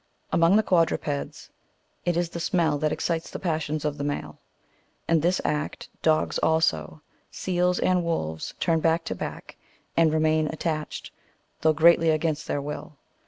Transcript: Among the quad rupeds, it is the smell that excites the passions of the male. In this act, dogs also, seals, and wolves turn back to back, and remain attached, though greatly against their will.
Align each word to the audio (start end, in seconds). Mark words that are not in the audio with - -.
Among 0.31 0.55
the 0.55 0.63
quad 0.63 0.89
rupeds, 0.89 1.51
it 2.05 2.17
is 2.17 2.31
the 2.31 2.39
smell 2.39 2.79
that 2.79 2.91
excites 2.91 3.29
the 3.29 3.37
passions 3.37 3.85
of 3.85 3.99
the 3.99 4.03
male. 4.03 4.39
In 5.07 5.19
this 5.19 5.39
act, 5.45 5.89
dogs 6.01 6.39
also, 6.39 7.03
seals, 7.29 7.77
and 7.77 8.03
wolves 8.03 8.55
turn 8.59 8.79
back 8.79 9.03
to 9.05 9.13
back, 9.13 9.57
and 9.95 10.11
remain 10.11 10.47
attached, 10.47 11.11
though 11.61 11.73
greatly 11.73 12.09
against 12.09 12.47
their 12.47 12.63
will. 12.63 12.97